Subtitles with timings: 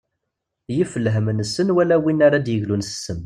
[0.75, 3.19] Yif lhem nessen wala win ara d-yeglun s ssem.